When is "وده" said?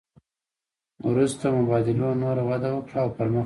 2.49-2.69